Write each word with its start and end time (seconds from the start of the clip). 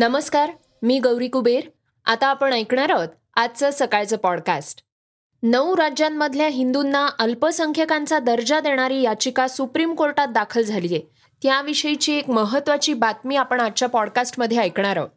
नमस्कार 0.00 0.50
मी 0.82 0.98
गौरी 0.98 1.28
कुबेर 1.28 1.68
आता 2.06 2.26
आपण 2.26 2.52
ऐकणार 2.52 2.90
आहोत 2.90 3.08
आजचं 3.36 3.70
सकाळचं 3.70 4.16
पॉडकास्ट 4.16 4.82
नऊ 5.42 5.76
राज्यांमधल्या 5.76 6.48
हिंदूंना 6.48 7.06
अल्पसंख्यकांचा 7.18 8.18
दर्जा 8.18 8.60
देणारी 8.60 9.02
याचिका 9.02 9.48
सुप्रीम 9.48 9.94
कोर्टात 9.94 10.28
दाखल 10.28 10.62
झाली 10.62 10.86
आहे 10.86 11.00
त्याविषयीची 11.42 12.14
एक 12.14 12.30
महत्त्वाची 12.30 12.94
बातमी 12.94 13.36
आपण 13.36 13.60
आजच्या 13.60 13.88
पॉडकास्टमध्ये 13.88 14.58
ऐकणार 14.58 14.96
आहोत 14.96 15.08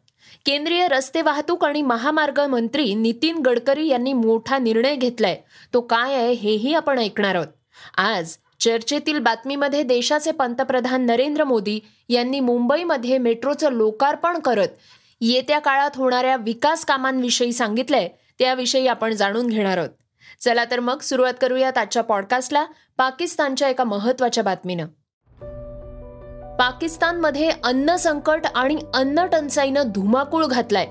केंद्रीय 0.46 0.88
रस्ते 0.88 1.22
वाहतूक 1.22 1.64
आणि 1.64 1.82
महामार्ग 1.82 2.40
मंत्री 2.40 2.94
नितीन 2.94 3.38
गडकरी 3.38 3.86
यांनी 3.88 4.12
मोठा 4.12 4.58
निर्णय 4.58 4.94
घेतलाय 4.94 5.36
तो 5.74 5.80
काय 5.80 6.14
आहे 6.14 6.32
हेही 6.32 6.74
आपण 6.74 6.98
ऐकणार 6.98 7.34
आहोत 7.34 7.48
आज 7.96 8.36
चर्चेतील 8.62 9.18
बातमीमध्ये 9.18 9.82
देशाचे 9.82 10.30
पंतप्रधान 10.30 11.06
नरेंद्र 11.06 11.44
मोदी 11.44 11.78
यांनी 12.08 12.40
मुंबईमध्ये 12.40 13.18
मेट्रोचं 13.18 13.72
लोकार्पण 13.72 14.38
करत 14.38 14.68
येत्या 15.20 15.58
काळात 15.58 15.96
होणाऱ्या 15.96 16.36
विकास 16.36 16.84
कामांविषयी 16.84 17.52
सांगितलंय 17.52 18.08
त्याविषयी 18.38 18.86
आपण 18.86 19.12
जाणून 19.12 19.46
घेणार 19.46 19.78
आहोत 19.78 19.90
चला 20.40 20.64
तर 20.70 20.80
मग 20.80 21.00
सुरुवात 21.00 21.34
करूयात 21.40 21.78
आजच्या 21.78 22.02
पॉडकास्टला 22.02 22.64
पाकिस्तानच्या 22.96 23.68
एका 23.68 23.84
महत्वाच्या 23.84 24.44
बातमीनं 24.44 24.86
पाकिस्तानमध्ये 26.58 27.50
अन्न 27.64 27.96
संकट 27.96 28.46
आणि 28.54 28.78
अन्न 28.94 29.26
टंचाईनं 29.26 29.92
धुमाकूळ 29.94 30.46
घातलाय 30.46 30.86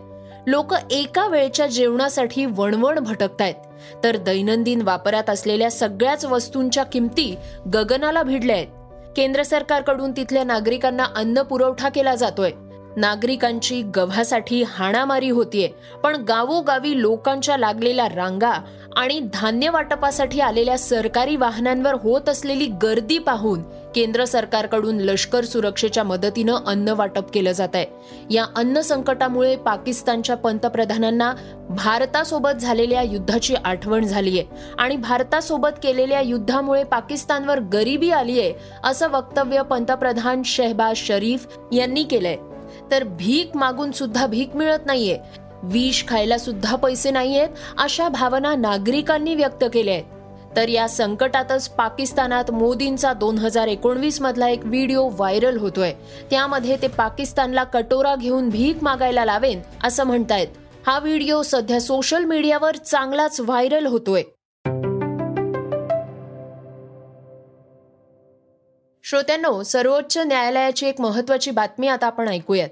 लोक 0.47 0.73
एका 0.91 1.27
वेळच्या 1.27 1.67
जेवणासाठी 1.67 2.45
वणवण 2.45 2.99
भटकतायत 2.99 3.70
तर 4.03 4.17
दैनंदिन 4.17 4.81
वापरात 4.81 5.29
असलेल्या 5.29 5.71
सगळ्याच 5.71 6.25
वस्तूंच्या 6.25 6.83
किमती 6.83 7.35
गगनाला 7.73 8.23
भिडल्या 8.23 8.55
आहेत 8.55 8.67
केंद्र 9.15 9.43
सरकारकडून 9.43 10.11
तिथल्या 10.11 10.43
नागरिकांना 10.43 11.05
अन्न 11.15 11.41
पुरवठा 11.41 11.89
केला 11.89 12.15
जातोय 12.15 12.51
नागरिकांची 12.95 13.81
गव्हासाठी 13.95 14.63
हाणामारी 14.63 15.29
होतीये 15.29 15.69
पण 16.03 16.15
गावोगावी 16.15 17.01
लोकांच्या 17.01 17.57
लागलेल्या 17.57 18.07
रांगा 18.09 18.51
आणि 18.97 19.19
धान्य 19.33 19.69
वाटपासाठी 19.69 20.39
आलेल्या 20.39 20.77
सरकारी 20.77 21.35
वाहनांवर 21.35 21.93
होत 21.93 22.29
असलेली 22.29 22.65
गर्दी 22.81 23.17
पाहून 23.17 23.61
केंद्र 23.95 24.25
सरकारकडून 24.25 24.99
लष्कर 24.99 25.45
सुरक्षेच्या 25.45 26.03
मदतीनं 26.03 26.57
अन्न 26.65 26.89
वाटप 26.89 27.31
केलं 27.33 27.51
जात 27.51 27.75
आहे 27.75 27.85
या 28.29 28.45
अन्न 28.55 28.81
संकटामुळे 28.81 29.55
पाकिस्तानच्या 29.55 30.37
पंतप्रधानांना 30.37 31.31
भारतासोबत 31.69 32.61
झालेल्या 32.61 33.01
युद्धाची 33.01 33.55
आठवण 33.55 34.05
झाली 34.05 34.39
आहे 34.39 34.73
आणि 34.79 34.95
भारतासोबत 34.97 35.79
केलेल्या 35.83 36.21
युद्धामुळे 36.21 36.83
पाकिस्तानवर 36.83 37.59
गरिबी 37.73 38.11
आली 38.11 38.39
आहे 38.39 38.53
असं 38.83 39.11
वक्तव्य 39.11 39.61
पंतप्रधान 39.61 40.41
शहबाज 40.45 40.97
शरीफ 40.97 41.47
यांनी 41.73 42.03
केलंय 42.03 42.37
तर 42.91 43.03
भीक 43.09 43.55
मागून 43.57 43.91
सुद्धा 43.91 44.25
भीक 44.27 44.55
मिळत 44.55 44.85
नाहीये 44.85 45.17
विष 45.63 46.03
खायला 46.07 46.37
सुद्धा 46.37 46.75
पैसे 46.75 47.11
नाही 47.11 47.37
आहेत 47.37 47.79
अशा 47.79 48.07
भावना 48.09 48.55
नागरिकांनी 48.55 49.35
व्यक्त 49.35 49.63
केल्या 49.73 49.93
आहेत 49.93 50.19
तर 50.55 50.69
या 50.69 50.87
संकटातच 50.87 51.67
पाकिस्तानात 51.69 52.51
मोदींचा 52.51 53.13
दोन 53.13 53.37
हजार 53.37 53.67
एकोणवीस 53.67 54.21
मधला 54.21 54.49
एक 54.49 54.65
व्हिडिओ 54.65 55.07
व्हायरल 55.09 55.57
होतोय 55.57 55.93
त्यामध्ये 56.29 56.77
ते 56.81 56.87
पाकिस्तानला 56.87 57.63
कटोरा 57.63 58.15
घेऊन 58.15 58.49
भीक 58.49 58.83
मागायला 58.83 59.25
लावेन 59.25 59.61
असं 59.83 60.03
म्हणतायत 60.03 60.59
हा 60.87 60.97
व्हिडिओ 60.99 61.41
सध्या 61.41 61.79
सोशल 61.79 62.23
मीडियावर 62.23 62.75
चांगलाच 62.75 63.39
व्हायरल 63.39 63.85
होतोय 63.85 64.23
श्रोत्यांनो 69.05 69.61
सर्वोच्च 69.63 70.17
न्यायालयाची 70.17 70.85
एक 70.87 71.01
महत्वाची 71.01 71.51
बातमी 71.51 71.87
आता 71.87 72.07
आपण 72.07 72.27
ऐकूयात 72.27 72.69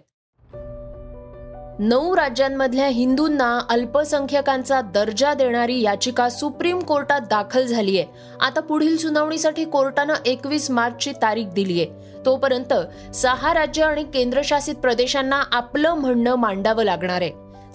नऊ 1.80 2.16
राज्यांमधल्या 2.16 2.88
हिंदूंना 2.88 3.59
अल्पसंख्याकांचा 3.69 4.80
दर्जा 4.94 5.34
देणारी 5.34 5.80
याचिका 5.81 6.28
सुप्रीम 6.30 6.80
कोर्टात 6.80 7.22
दाखल 7.30 7.66
झाली 7.66 7.97
आहे 8.00 8.35
आता 8.41 8.59
पुढील 8.59 8.97
सुनावणीसाठी 8.97 9.66
कोर्टानं 9.66 10.13
एकवीस 10.25 10.69
मार्चची 10.72 11.12
तारीख 11.22 11.53
दिली 11.53 11.80
आहे 11.81 12.25
तोपर्यंत 12.25 12.74
सहा 13.16 13.53
राज्य 13.53 13.84
आणि 13.84 14.03
केंद्रशासित 14.03 14.75
प्रदेशांना 14.75 15.41
आपलं 15.52 15.94
म्हणणं 15.94 16.35
मांडावं 16.35 16.84
लागणार 16.84 17.22
आहे 17.22 17.31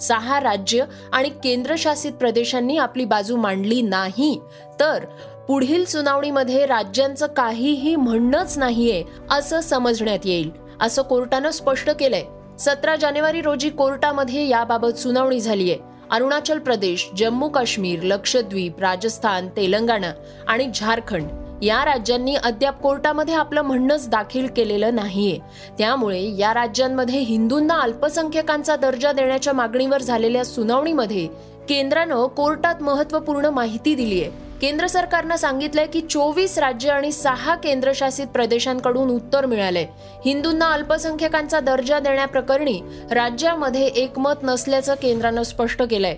सहा 0.01 0.39
राज्य 0.39 0.85
आणि 1.13 1.29
केंद्रशासित 1.43 2.13
प्रदेशांनी 2.13 2.77
आपली 2.77 3.05
बाजू 3.05 3.37
मांडली 3.37 3.81
नाही 3.81 4.37
तर 4.79 5.05
पुढील 5.47 5.85
सुनावणीमध्ये 5.85 6.65
राज्यांचं 6.65 7.27
काहीही 7.27 7.95
म्हणणंच 7.95 8.57
नाहीये 8.57 9.03
असं 9.31 9.61
समजण्यात 9.61 10.25
येईल 10.25 10.51
असं 10.81 11.01
कोर्टानं 11.01 11.51
स्पष्ट 11.51 11.89
केलंय 11.89 12.34
सतरा 12.59 12.95
जानेवारी 12.95 13.41
रोजी 13.41 13.69
कोर्टामध्ये 13.69 14.47
याबाबत 14.47 14.97
सुनावणी 14.97 15.39
झाली 15.39 15.71
आहे 15.71 15.93
अरुणाचल 16.11 16.59
प्रदेश 16.59 17.09
जम्मू 17.17 17.47
काश्मीर 17.49 18.03
लक्षद्वीप 18.03 18.79
राजस्थान 18.79 19.47
तेलंगणा 19.47 20.11
आणि 20.47 20.67
झारखंड 20.75 21.63
या 21.63 21.83
राज्यांनी 21.85 22.35
अद्याप 22.35 22.81
कोर्टामध्ये 22.81 23.33
आपलं 23.33 23.61
म्हणणंच 23.61 24.07
दाखल 24.09 24.47
केलेलं 24.47 24.95
नाहीये 24.95 25.37
त्यामुळे 25.77 26.21
या 26.37 26.53
राज्यांमध्ये 26.53 27.19
हिंदूंना 27.19 27.79
अल्पसंख्यकांचा 27.81 28.75
दर्जा 28.75 29.11
देण्याच्या 29.11 29.53
मागणीवर 29.53 30.01
झालेल्या 30.01 30.45
सुनावणीमध्ये 30.45 31.27
केंद्रानं 31.69 32.25
कोर्टात 32.27 32.81
महत्वपूर्ण 32.81 33.45
माहिती 33.45 33.95
दिली 33.95 34.21
आहे 34.21 34.44
केंद्र 34.61 34.87
सरकारनं 34.87 35.35
सांगितलंय 35.35 35.85
की 35.85 36.01
चोवीस 36.01 36.57
राज्य 36.59 36.89
आणि 36.89 37.11
सहा 37.11 37.55
केंद्रशासित 37.55 38.27
प्रदेशांकडून 38.27 39.09
उत्तर 39.09 39.45
मिळाले 39.45 39.83
हिंदूंना 40.25 40.65
अल्पसंख्याकांचा 40.65 41.59
दर्जा 41.59 41.99
देण्याप्रकरणी 41.99 42.79
राज्यामध्ये 43.11 43.85
एकमत 43.85 44.43
नसल्याचं 44.43 44.95
केंद्रानं 45.01 45.43
स्पष्ट 45.43 45.83
केलंय 45.83 46.15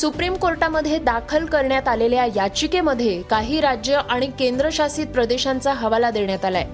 सुप्रीम 0.00 0.34
कोर्टामध्ये 0.34 0.98
दाखल 0.98 1.44
करण्यात 1.44 1.88
आलेल्या 1.88 2.26
याचिकेमध्ये 2.36 3.20
काही 3.22 3.60
राज्य 3.60 4.00
आणि 4.08 4.26
केंद्रशासित 4.38 5.06
प्रदेशांचा 5.06 5.72
हवाला 5.72 6.10
देण्यात 6.10 6.44
आलाय 6.44 6.66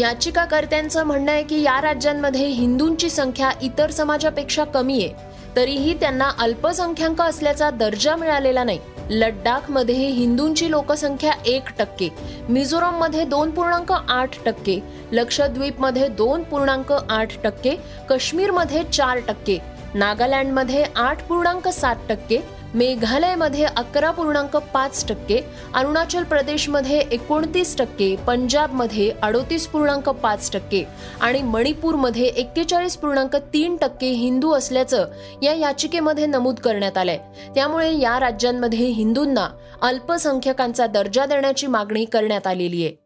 याचिकाकर्त्यांचं 0.00 1.04
म्हणणं 1.04 1.32
आहे 1.32 1.42
की 1.42 1.60
या 1.62 1.80
राज्यांमध्ये 1.80 2.46
हिंदूंची 2.46 3.10
संख्या 3.10 3.50
इतर 3.62 3.90
समाजापेक्षा 3.90 4.64
कमी 4.64 5.04
आहे 5.04 5.30
तरीही 5.56 5.94
त्यांना 5.94 6.30
अल्पसंख्याक 6.38 7.20
असल्याचा 7.20 7.70
दर्जा 7.70 8.16
मिळालेला 8.16 8.64
नाही 8.64 8.78
लड्डाखमध्ये 9.10 10.08
हिंदूंची 10.08 10.70
लोकसंख्या 10.70 11.32
एक 11.46 11.68
टक्के 11.78 12.08
मिझोराममध्ये 12.48 13.24
दोन 13.24 13.50
पूर्णांक 13.50 13.92
आठ 13.92 14.36
टक्के 14.46 14.78
लक्षद्वीपमध्ये 15.12 16.08
दोन 16.08 16.42
पूर्णांक 16.42 16.92
आठ 16.92 17.36
टक्के 17.44 17.74
काश्मीरमध्ये 18.08 18.82
चार 18.92 19.18
टक्के 19.28 19.58
नागालँडमध्ये 19.94 20.84
आठ 20.96 21.22
पूर्णांक 21.22 21.68
सात 21.68 21.96
टक्के 22.08 22.40
मेघालयमध्ये 22.74 23.64
अकरा 23.66 24.10
पूर्णांक 24.10 24.56
पाच 24.74 25.04
टक्के 25.08 25.40
अरुणाचल 25.74 26.22
प्रदेशमध्ये 26.22 27.00
एकोणतीस 27.12 27.76
टक्के 27.78 28.14
पंजाबमध्ये 28.26 29.10
अडोतीस 29.22 29.66
पूर्णांक 29.66 30.08
पाच 30.12 30.50
टक्के 30.52 30.82
आणि 31.20 31.42
मणिपूरमध्ये 31.42 32.26
एक्केचाळीस 32.26 32.96
पूर्णांक 32.96 33.36
तीन 33.54 33.76
टक्के 33.76 34.10
हिंदू 34.12 34.52
असल्याचं 34.52 35.06
या 35.42 35.54
याचिकेमध्ये 35.54 36.26
नमूद 36.26 36.60
करण्यात 36.60 36.98
आलंय 36.98 37.18
त्यामुळे 37.54 37.92
या 37.92 38.18
राज्यांमध्ये 38.20 38.86
हिंदूंना 38.86 39.48
अल्पसंख्यकांचा 39.82 40.86
दर्जा 40.86 41.26
देण्याची 41.26 41.66
मागणी 41.66 42.04
करण्यात 42.04 42.46
आलेली 42.46 42.84
आहे 42.84 43.01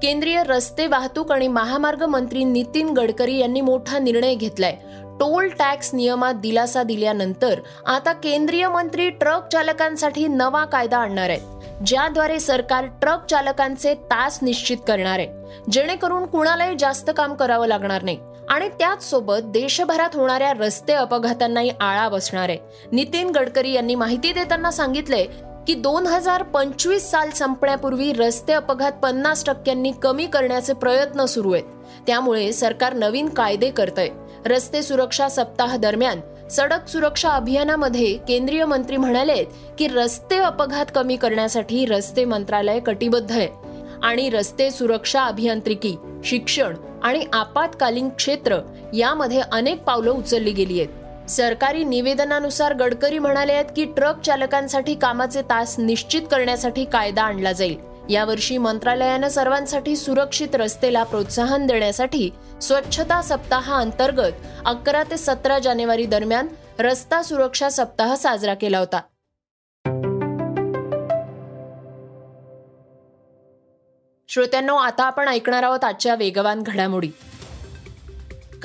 केंद्रीय 0.02 0.42
रस्ते 0.42 0.86
वाहतूक 0.86 1.30
आणि 1.32 1.46
महामार्ग 1.48 2.02
मंत्री 2.04 2.42
नितीन 2.44 2.88
गडकरी 2.88 3.36
यांनी 3.38 3.60
मोठा 3.60 3.98
निर्णय 3.98 4.34
घेतलाय 4.34 4.74
टोल 5.20 5.48
टॅक्स 5.48 5.90
नियमात 5.94 6.34
दिलासा 6.34 6.82
दिल्यानंतर 6.82 7.60
आता 7.86 8.12
केंद्रीय 8.12 8.68
मंत्री 8.68 9.08
ट्रक 9.10 9.48
चालकांसाठी 9.52 10.26
नवा 10.28 10.64
कायदा 10.64 10.98
आणणार 10.98 11.30
आहे 11.30 11.84
ज्याद्वारे 11.86 12.38
सरकार 12.40 12.86
ट्रक 13.00 13.24
चालकांचे 13.26 13.94
तास 14.10 14.38
निश्चित 14.42 14.76
करणार 14.88 15.18
आहे 15.18 15.70
जेणेकरून 15.72 16.26
कुणालाही 16.26 16.76
जास्त 16.78 17.10
काम 17.16 17.34
करावं 17.34 17.66
लागणार 17.66 18.02
नाही 18.02 18.18
आणि 18.48 18.68
त्याच 18.68 19.10
सोबत 19.10 19.50
देशभरात 19.52 20.16
होणाऱ्या 20.16 20.52
रस्ते 20.52 20.92
अपघातांनाही 20.92 21.70
आळा 21.80 22.08
बसणार 22.08 22.48
आहे 22.48 22.86
नितीन 22.92 23.30
गडकरी 23.30 23.72
यांनी 23.72 23.94
माहिती 23.94 24.32
देताना 24.32 24.70
सांगितले 24.70 25.26
की 25.66 25.74
दोन 25.74 26.06
हजार 26.06 26.42
पंचवीस 26.44 27.10
साल 27.10 27.30
संपण्यापूर्वी 27.30 28.12
रस्ते 28.12 28.52
अपघात 28.52 28.92
पन्नास 28.92 29.44
टक्क्यांनी 29.44 29.90
कमी 30.02 30.26
करण्याचे 30.26 30.72
प्रयत्न 30.72 31.24
सुरू 31.24 31.52
आहेत 31.52 31.64
त्यामुळे 32.06 32.52
सरकार 32.52 32.94
नवीन 32.94 33.28
कायदे 33.28 33.70
करत 33.70 33.98
आहे 33.98 34.10
रस्ते 34.46 34.82
सुरक्षा 34.82 35.28
सप्ताह 35.28 35.76
दरम्यान 35.76 36.20
सडक 36.50 36.86
सुरक्षा 36.88 37.30
अभियानामध्ये 37.30 38.12
केंद्रीय 38.28 38.64
मंत्री 38.64 38.96
म्हणाले 38.96 39.42
की 39.78 39.88
रस्ते 39.88 40.38
अपघात 40.38 40.92
कमी 40.94 41.16
करण्यासाठी 41.16 41.84
रस्ते 41.86 42.24
मंत्रालय 42.24 42.78
कटिबद्ध 42.80 43.30
आहे 43.30 43.48
आणि 44.02 44.28
रस्ते 44.30 44.70
सुरक्षा 44.70 45.22
अभियांत्रिकी 45.22 45.94
शिक्षण 46.24 46.74
आणि 47.02 47.24
आपत्कालीन 47.32 48.08
क्षेत्र 48.08 48.60
यामध्ये 48.94 49.40
अनेक 49.52 49.82
पावलं 49.84 50.10
उचलली 50.10 50.52
गेली 50.52 50.80
आहेत 50.80 51.05
सरकारी 51.28 51.84
निवेदनानुसार 51.84 52.74
गडकरी 52.74 53.18
म्हणाले 53.18 53.52
आहेत 53.52 53.70
की 53.76 53.84
ट्रक 53.84 54.20
चालकांसाठी 54.20 54.94
कामाचे 54.94 55.42
तास 55.42 55.74
निश्चित 55.78 56.22
करण्यासाठी 56.30 56.84
कायदा 56.84 57.22
आणला 57.22 57.52
जाईल 57.52 57.76
यावर्षी 58.08 58.58
मंत्रालयानं 58.58 59.28
सर्वांसाठी 59.28 59.96
सुरक्षित 59.96 60.54
रस्तेला 60.54 61.02
प्रोत्साहन 61.02 61.66
देण्यासाठी 61.66 62.28
स्वच्छता 62.60 63.20
सप्ताहा 63.22 63.76
अंतर्गत 63.76 64.46
अकरा 64.66 65.02
ते 65.02 65.16
सतरा 65.16 65.58
जानेवारी 65.58 66.06
दरम्यान 66.06 66.48
रस्ता 66.78 67.22
सुरक्षा 67.22 67.70
सप्ताह 67.70 68.14
साजरा 68.14 68.54
केला 68.54 68.78
होता 68.78 69.00
श्रोत्यांनो 74.28 74.74
आता 74.76 75.04
आपण 75.04 75.28
ऐकणार 75.28 75.62
आहोत 75.62 75.84
आजच्या 75.84 76.14
वेगवान 76.14 76.62
घडामोडी 76.62 77.10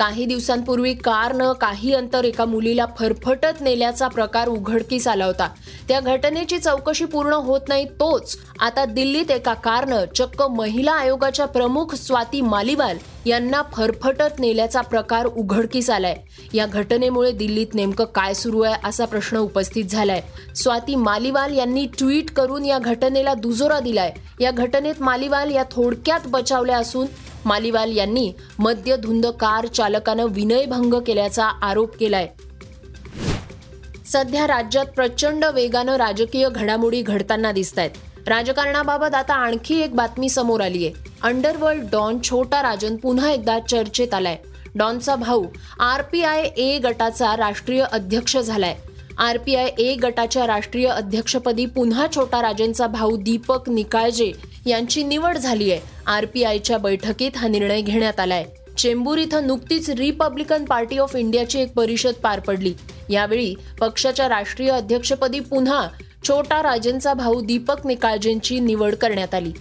काही 0.02 0.24
दिवसांपूर्वी 0.24 0.92
कारनं 0.94 1.52
काही 1.52 1.92
अंतर 1.94 2.24
एका 2.24 2.44
मुलीला 2.44 2.86
फरफटत 2.98 3.60
नेल्याचा 3.60 4.08
प्रकार 4.08 4.48
उघडकीस 4.48 5.06
आला 5.08 5.24
होता 5.24 5.48
त्या 5.88 6.00
घटनेची 6.00 6.58
चौकशी 6.58 7.04
पूर्ण 7.04 7.32
होत 7.34 7.68
नाही 7.68 7.84
तोच 8.00 8.36
आता 8.60 8.84
दिल्लीत 8.84 9.30
एका 9.30 9.54
कारनं 9.54 10.04
चक्क 10.16 10.42
महिला 10.50 10.92
आयोगाच्या 10.92 11.46
प्रमुख 11.46 11.94
स्वाती 11.94 12.40
मालिवाल 12.40 12.98
यांना 13.26 13.62
फरफटत 13.72 14.40
नेल्याचा 14.40 14.80
प्रकार 14.80 15.26
उघडकीस 15.26 15.90
आलाय 15.90 16.16
या 16.54 16.66
घटनेमुळे 16.66 17.32
दिल्लीत 17.32 17.74
नेमकं 17.74 18.04
काय 18.04 18.34
सुरू 18.34 18.60
आहे 18.60 18.80
असा 18.84 19.04
प्रश्न 19.04 19.36
उपस्थित 19.36 19.84
झालाय 19.84 20.20
स्वाती 20.54 20.94
मालिवाल 20.94 21.54
यांनी 21.54 21.86
ट्विट 21.98 22.30
करून 22.30 22.64
या 22.64 22.78
घटनेला 22.78 23.34
दुजोरा 23.34 23.80
दिलाय 23.80 24.12
या 24.40 24.50
घटनेत 24.50 25.02
मालिवाल 25.02 25.50
या 25.50 25.64
थोडक्यात 25.70 26.26
बचावल्या 26.26 26.78
असून 26.78 27.06
मालिवाल 27.44 27.96
यांनी 27.96 28.30
मद्यधुंद 28.58 29.26
कार 29.40 29.66
चालकानं 29.66 30.26
विनयभंग 30.30 30.94
केल्याचा 31.06 31.50
आरोप 31.62 31.96
केलाय 31.96 32.26
सध्या 34.06 34.46
राज्यात 34.46 34.86
प्रचंड 34.86 35.44
वेगानं 35.44 35.96
राजकीय 35.96 36.48
घडामोडी 36.48 37.02
घडताना 37.02 37.52
दिसत 37.52 37.78
आहेत 37.78 38.28
राजकारणाबाबत 38.28 39.14
आता 39.14 39.34
आणखी 39.34 39.80
एक 39.80 39.94
बातमी 39.94 40.28
समोर 40.28 40.60
आली 40.60 40.86
आहे 40.86 41.10
अंडरवर्ल्ड 41.22 41.84
डॉन 41.92 42.18
छोटा 42.24 42.62
राजन 42.62 42.96
पुन्हा 42.96 43.30
एकदा 43.30 43.58
चर्चेत 43.60 44.14
आलाय 44.14 44.36
डॉनचा 44.74 45.14
भाऊ 45.16 45.44
आर 45.80 46.02
पी 46.02 46.22
आय 46.22 46.42
ए 46.56 46.78
गटाचा 46.78 47.36
राष्ट्रीय 47.36 47.82
अध्यक्ष 47.82 48.36
झालाय 48.36 48.74
आरपीआय 49.18 49.68
ए 49.78 49.94
गटाच्या 49.94 50.46
राष्ट्रीय 50.46 50.86
अध्यक्षपदी 50.88 51.66
पुन्हा 51.66 52.06
छोटा 52.14 52.40
राजेंचा 52.42 52.86
भाऊ 52.86 53.16
दीपक 53.16 53.68
निकाळजे 53.68 54.30
यांची 54.66 55.02
निवड 55.02 55.38
झाली 55.38 55.70
आहे 55.72 55.80
आरपीआयच्या 56.06 56.78
बैठकीत 56.78 57.36
हा 57.36 57.48
निर्णय 57.48 57.80
घेण्यात 57.80 58.20
आलाय 58.20 58.44
चेंबूर 58.78 59.18
इथं 59.18 59.46
नुकतीच 59.46 59.88
रिपब्लिकन 59.90 60.64
पार्टी 60.64 60.98
ऑफ 60.98 61.16
इंडियाची 61.16 61.60
एक 61.60 61.72
परिषद 61.72 62.14
पार 62.22 62.40
पडली 62.40 62.72
यावेळी 63.10 63.54
पक्षाच्या 63.80 64.28
राष्ट्रीय 64.28 64.70
अध्यक्षपदी 64.70 65.40
पुन्हा 65.40 65.86
छोटा 66.28 66.62
राजेंचा 66.62 67.14
भाऊ 67.14 67.40
दीपक 67.40 67.86
निकाळजेंची 67.86 68.58
निवड 68.60 68.94
करण्यात 68.94 69.34
आली 69.34 69.52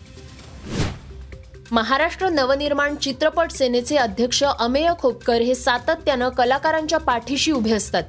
महाराष्ट्र 1.72 2.30
नवनिर्माण 2.30 2.96
चित्रपट 2.96 3.52
सेनेचे 3.52 3.96
अध्यक्ष 3.96 4.44
अमेय 4.44 4.90
खोपकर 5.00 5.42
हे 5.42 5.56
सातत्यानं 5.56 6.30
कलाकारांच्या 6.30 7.00
पाठीशी 7.00 7.52
उभे 7.52 7.74
असतात 7.74 8.04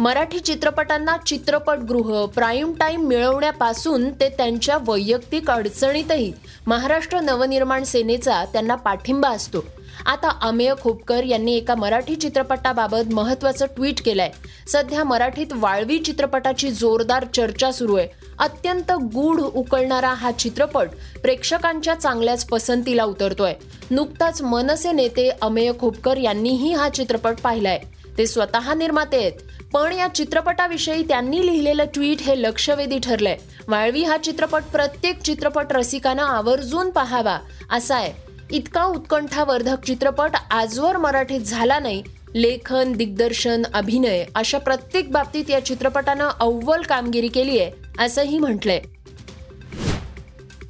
मराठी 0.00 0.38
चित्रपटांना 0.38 1.16
चित्रपटगृह 1.18 2.24
प्राईम 2.26 2.72
टाईम 2.74 3.06
मिळवण्यापासून 3.08 4.08
ते 4.20 4.28
त्यांच्या 4.28 4.78
वैयक्तिक 4.86 5.50
अडचणीतही 5.50 6.32
महाराष्ट्र 6.66 7.20
नवनिर्माण 7.20 7.84
सेनेचा 7.84 8.44
त्यांना 8.52 8.74
पाठिंबा 8.76 9.28
असतो 9.28 9.64
आता 10.06 10.30
अमेय 10.42 10.72
खोपकर 10.80 11.24
यांनी 11.24 11.54
एका 11.56 11.74
मराठी 11.74 12.14
चित्रपटाबाबत 12.16 13.12
महत्वाचं 13.12 13.66
ट्विट 13.76 14.00
केलंय 14.04 14.30
सध्या 14.68 15.04
मराठीत 15.04 15.52
वाळवी 15.52 15.98
चित्रपटाची 15.98 16.70
जोरदार 16.70 17.24
चर्चा 17.34 17.70
सुरू 17.72 17.96
आहे 17.96 18.08
अत्यंत 18.38 18.92
गूढ 19.12 19.40
उकळणारा 19.42 20.12
हा 20.12 20.30
चित्रपट 20.32 20.88
प्रेक्षकांच्या 21.22 21.94
चांगल्याच 21.94 22.44
पसंतीला 22.44 23.04
उतरतोय 23.04 23.54
नुकताच 23.90 24.42
मनसे 24.42 24.92
नेते 24.92 25.30
अमेय 25.42 25.72
खोपकर 25.80 26.16
यांनीही 26.16 26.72
हा 26.72 26.88
चित्रपट 26.88 27.40
पाहिलाय 27.40 27.78
ते 28.18 28.26
स्वतः 28.26 28.72
निर्माते 28.74 29.16
आहेत 29.16 29.53
पण 29.74 29.92
या 29.92 30.06
चित्रपटाविषयी 30.08 31.02
त्यांनी 31.02 31.46
लिहिलेलं 31.46 31.84
ट्विट 31.84 32.20
हे 32.20 32.40
लक्षवेधी 32.42 32.98
ठरलंय 32.98 33.36
वाळवी 33.68 34.02
हा 34.04 34.16
चित्रपट 34.16 34.64
प्रत्येक 34.72 35.22
चित्रपट 35.22 35.72
रसिकानं 35.72 36.22
आवर्जून 36.22 36.90
पाहावा 36.90 37.38
असा 37.70 37.96
आहे 37.96 38.12
इतका 38.50 38.84
उत्कंठावर्धक 38.84 39.84
चित्रपट 39.86 40.36
आजवर 40.50 40.96
मराठीत 40.96 41.40
झाला 41.40 41.78
नाही 41.78 42.02
लेखन 42.34 42.92
दिग्दर्शन 42.92 43.62
अभिनय 43.74 44.24
अशा 44.34 44.58
प्रत्येक 44.58 45.10
बाबतीत 45.12 45.50
या 45.50 45.64
चित्रपटानं 45.64 46.28
अव्वल 46.40 46.82
कामगिरी 46.82 47.28
केली 47.28 47.58
आहे 47.60 48.04
असंही 48.04 48.38
म्हटलंय 48.38 48.80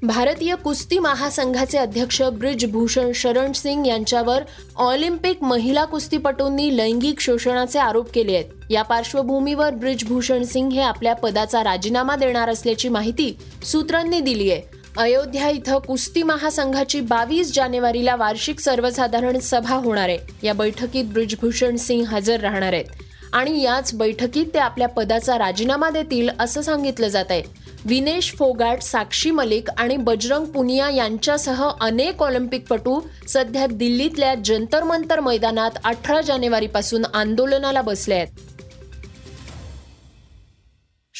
भारतीय 0.04 0.54
कुस्ती 0.54 0.98
महासंघाचे 0.98 1.78
अध्यक्ष 1.78 2.20
ब्रिजभूषण 2.32 3.10
शरण 3.14 3.52
सिंग 3.52 3.86
यांच्यावर 3.86 4.42
ऑलिम्पिक 4.76 5.42
महिला 5.42 5.84
कुस्तीपटूंनी 5.84 6.76
लैंगिक 6.76 7.20
शोषणाचे 7.20 7.78
आरोप 7.78 8.10
केले 8.14 8.34
आहेत 8.34 8.72
या 8.72 8.82
पार्श्वभूमीवर 8.82 9.74
ब्रिजभूषण 9.74 10.42
सिंग 10.44 10.72
हे 10.72 10.80
आपल्या 10.80 11.14
पदाचा 11.14 11.62
राजीनामा 11.64 12.16
देणार 12.16 12.48
असल्याची 12.48 12.88
माहिती 12.88 13.32
सूत्रांनी 13.64 14.20
दिली 14.20 14.50
आहे 14.50 14.62
अयोध्या 14.98 15.48
इथं 15.48 15.78
कुस्ती 15.78 16.22
महासंघाची 16.22 17.00
बावीस 17.00 17.54
जानेवारीला 17.54 18.16
वार्षिक 18.16 18.60
सर्वसाधारण 18.60 19.38
सभा 19.38 19.76
होणार 19.76 20.08
आहे 20.08 20.18
या 20.42 20.52
बैठकीत 20.52 21.04
ब्रिजभूषण 21.04 21.76
सिंग 21.76 22.04
हजर 22.06 22.40
राहणार 22.40 22.72
आहेत 22.72 23.02
आणि 23.32 23.60
याच 23.62 23.94
बैठकीत 23.94 24.46
ते 24.54 24.58
आपल्या 24.58 24.88
पदाचा 24.88 25.38
राजीनामा 25.38 25.90
देतील 25.90 26.28
असं 26.38 26.62
सांगितलं 26.62 27.08
जात 27.08 27.30
आहे 27.30 27.63
विनेश 27.84 28.32
फोगाट 28.32 28.82
साक्षी 28.82 29.30
मलिक 29.30 29.68
आणि 29.70 29.96
बजरंग 29.96 30.44
पुनिया 30.44 30.88
यांच्यासह 30.90 31.62
अनेक 31.80 32.22
ऑलिम्पिकपटू 32.22 33.00
सध्या 33.28 33.66
दिल्लीतल्या 33.66 34.34
जंतर 34.34 34.82
मंतर 34.82 35.20
मैदानात 35.20 35.70
अठरा 35.84 36.20
जानेवारीपासून 36.20 37.04
आंदोलनाला 37.14 37.82
बसले 37.82 38.14
आहेत 38.14 38.40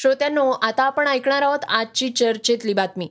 श्रोत्यांनो 0.00 0.49
आता 0.51 0.83
आपण 0.83 1.07
ऐकणार 1.07 1.41
आहोत 1.41 1.65
आजची 1.69 2.09
चर्चेतली 2.09 2.73
बातमी 2.73 3.07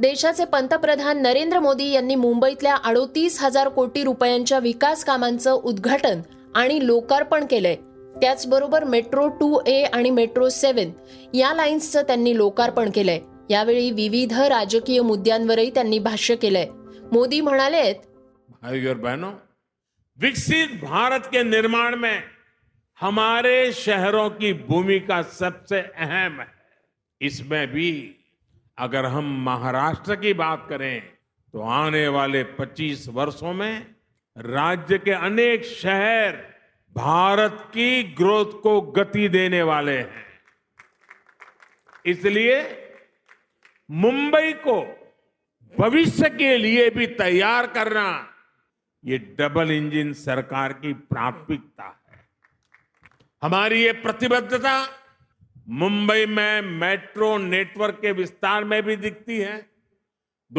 देशाचे 0.00 0.44
पंतप्रधान 0.44 1.22
नरेंद्र 1.22 1.58
मोदी 1.58 1.90
यांनी 1.90 2.14
मुंबईतल्या 2.14 2.76
अडोतीस 2.84 3.38
हजार 3.40 3.68
कोटी 3.68 4.04
रुपयांच्या 4.04 4.58
विकास 4.58 5.04
कामांचं 5.04 5.50
उद्घाटन 5.52 6.20
आणि 6.54 6.86
लोकार्पण 6.86 7.46
केलंय 7.46 7.76
त्याचबरोबर 8.22 8.84
मेट्रो 8.84 9.28
टू 9.28 9.60
ए 9.66 9.82
आणि 9.84 10.10
मेट्रो 10.10 10.48
सेवन 10.48 10.90
या 11.34 11.54
लाईन्सचं 11.54 12.02
त्यांनी 12.02 12.36
लोकार्पण 12.36 12.90
केलंय 12.90 13.18
यावेळी 13.50 13.90
विविध 13.90 14.32
राजकीय 14.32 15.00
मुद्द्यांवरही 15.00 15.70
त्यांनी 15.70 15.98
भाष्य 15.98 16.34
केलंय 16.34 16.66
मोदी 17.12 17.40
म्हणाले 17.40 17.92
बहनों 18.62 19.32
विकसित 20.18 20.68
भारत 20.82 21.26
के 21.32 21.42
निर्माण 21.42 21.94
में 21.94 22.20
हमारे 22.98 23.72
शहरों 23.72 24.28
की 24.28 24.52
भूमिका 24.52 25.22
सबसे 25.22 25.80
अहम 25.80 26.40
है 26.40 26.46
इसमें 27.20 27.66
भी 27.72 27.90
अगर 28.78 29.04
हम 29.04 29.34
महाराष्ट्र 29.44 30.14
की 30.14 30.32
बात 30.32 30.66
करें 30.70 31.00
तो 31.54 31.60
आने 31.60 32.06
वाले 32.08 32.44
25 32.60 33.08
वर्षों 33.08 33.52
में 33.52 33.86
राज्य 34.36 34.98
के 34.98 35.10
अनेक 35.10 35.64
शहर 35.64 36.51
भारत 36.96 37.58
की 37.74 38.02
ग्रोथ 38.14 38.60
को 38.62 38.80
गति 38.96 39.28
देने 39.28 39.62
वाले 39.62 39.96
हैं 39.98 40.26
इसलिए 42.04 42.58
मुंबई 43.88 44.52
को 44.66 44.80
भविष्य 45.74 46.28
के 46.30 46.56
लिए 46.56 46.88
भी 46.90 47.06
तैयार 47.14 47.66
करना 47.66 48.08
ये 49.04 49.18
डबल 49.38 49.70
इंजन 49.70 50.12
सरकार 50.14 50.72
की 50.72 50.92
प्राथमिकता 50.92 51.84
है 51.84 52.20
हमारी 53.42 53.82
ये 53.82 53.92
प्रतिबद्धता 54.02 54.74
मुंबई 55.80 56.26
में 56.26 56.60
मेट्रो 56.78 57.36
नेटवर्क 57.38 57.98
के 58.02 58.12
विस्तार 58.12 58.64
में 58.64 58.82
भी 58.82 58.96
दिखती 58.96 59.38
है 59.38 59.60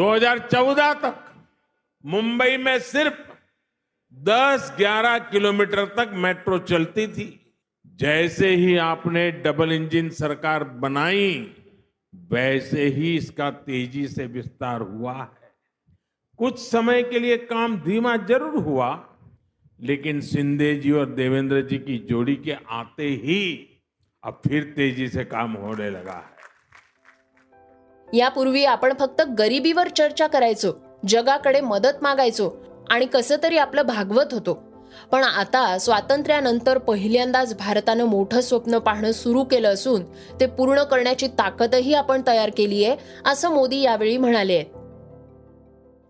2014 0.00 0.94
तक 1.02 1.24
मुंबई 2.04 2.56
में 2.56 2.78
सिर्फ 2.82 3.33
10-11 4.14 5.18
किलोमीटर 5.30 5.84
तक 5.96 6.10
मेट्रो 6.16 6.58
चलती 6.60 7.06
थी 7.06 7.26
जैसे 7.98 8.48
ही 8.56 8.76
आपने 8.76 9.30
डबल 9.44 9.72
इंजन 9.72 10.08
सरकार 10.10 10.64
बनाई 10.82 11.30
वैसे 12.12 12.84
ही 12.88 13.14
इसका 13.16 13.50
तेजी 13.66 14.06
से 14.08 14.26
विस्तार 14.26 14.80
हुआ 14.82 15.12
है 15.14 15.52
कुछ 16.38 16.58
समय 16.60 17.02
के 17.02 17.18
लिए 17.18 17.36
काम 17.46 17.76
धीमा 17.80 18.16
जरूर 18.28 18.58
हुआ 18.62 18.88
लेकिन 19.80 20.20
सिंधे 20.20 20.74
जी 20.74 20.92
और 20.92 21.14
देवेंद्र 21.14 21.60
जी 21.62 21.78
की 21.78 21.98
जोड़ी 22.08 22.36
के 22.36 22.56
आते 22.72 23.08
ही 23.22 23.40
अब 24.22 24.40
फिर 24.46 24.72
तेजी 24.76 25.08
से 25.08 25.24
काम 25.26 25.52
होने 25.56 25.90
लगा 25.90 26.12
है 26.12 26.32
यापूर्वी 28.08 28.64
आपण 28.64 28.92
फक्त 28.94 29.20
गरिबीवर 29.38 29.88
चर्चा 29.90 30.26
करायचो 30.26 30.72
जगाकडे 31.04 31.60
मदत 31.62 31.98
मागायचो 32.02 32.48
आणि 32.90 33.06
कसं 33.06 33.36
तरी 33.42 33.56
आपलं 33.56 33.82
भागवत 33.82 34.32
होतो 34.32 34.54
पण 35.10 35.24
आता 35.24 35.78
स्वातंत्र्यानंतर 35.78 36.78
पहिल्यांदाच 36.78 37.56
भारतानं 37.56 38.04
मोठं 38.04 38.40
स्वप्न 38.40 38.78
पाहणं 38.78 39.12
सुरू 39.12 39.44
केलं 39.44 39.68
असून 39.68 40.02
ते 40.40 40.46
पूर्ण 40.46 40.82
करण्याची 40.82 41.26
ताकदही 41.28 41.94
आपण 41.94 42.22
तयार 42.26 42.50
केली 42.56 42.84
आहे 42.84 42.96
असं 43.24 43.50
मोदी 43.50 43.80
यावेळी 43.80 44.16
म्हणाले 44.16 44.64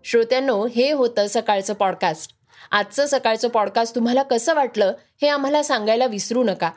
श्रोत्यांनो 0.05 0.65
हे 0.65 0.91
होतं 0.91 1.27
सकाळचं 1.27 1.73
पॉडकास्ट 1.73 2.33
आजचं 2.71 3.05
सकाळचं 3.05 3.47
पॉडकास्ट 3.47 3.95
तुम्हाला 3.95 4.23
कसं 4.23 4.53
वाटलं 4.53 4.93
हे 5.21 5.27
आम्हाला 5.27 5.63
सांगायला 5.63 6.05
विसरू 6.05 6.43
नका 6.43 6.69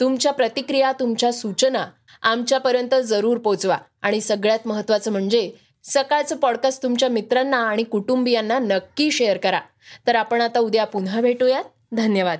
तुमच्या 0.00 0.32
प्रतिक्रिया 0.32 0.92
तुमच्या 0.92 1.32
सूचना 1.32 1.86
आमच्यापर्यंत 2.22 2.94
जरूर 3.04 3.38
पोचवा 3.38 3.76
आणि 4.02 4.20
सगळ्यात 4.20 4.66
महत्त्वाचं 4.66 5.12
म्हणजे 5.12 5.50
सकाळचं 5.86 6.36
पॉडकास्ट 6.36 6.82
तुमच्या 6.82 7.08
मित्रांना 7.08 7.56
आणि 7.68 7.82
कुटुंबियांना 7.82 8.58
नक्की 8.58 9.10
शेअर 9.10 9.36
करा 9.36 9.60
तर 10.06 10.14
आपण 10.14 10.40
आता 10.40 10.58
उद्या 10.58 10.84
पुन्हा 10.84 11.20
भेटूयात 11.20 11.64
धन्यवाद 11.92 12.38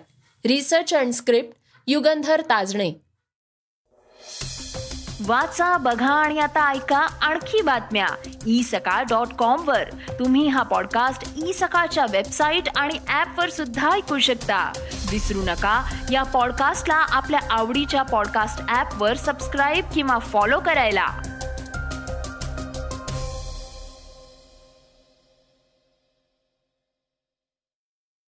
research 0.44 0.94
and 0.94 1.12
script 1.12 1.56
Yugandhar 1.86 2.40
Tajane 2.40 2.92
वाचा 5.26 5.76
बघा 5.76 6.12
आणि 6.12 6.38
आता 6.38 6.68
ऐका 6.70 6.98
आणखी 6.98 7.60
बातम्या 7.62 8.06
ई 8.46 8.62
सकाळ 8.62 9.04
डॉट 9.04 9.34
कॉम 9.34 9.68
वर 9.68 9.90
तुम्ही 10.18 10.46
हा 10.46 10.62
पॉडकास्ट 10.62 11.26
ई 11.44 11.52
सकाळच्या 11.52 12.06
वेबसाईट 12.10 12.68
आणि 12.76 12.98
ऍप 13.10 13.38
वर 13.38 13.50
सुद्धा 13.50 13.92
ऐकू 13.92 14.18
शकता 14.18 14.72
विसरू 15.10 15.42
नका 15.42 15.80
या 16.12 16.22
पॉडकास्टला 16.22 16.94
आपल्या 16.94 17.40
आवडीच्या 17.50 18.02
पॉडकास्ट 18.02 18.62
ऍप 18.70 19.02
वर 19.02 19.16
सबस्क्राईब 19.16 19.84
किंवा 19.94 20.18
फॉलो 20.18 20.60
करायला 20.60 21.06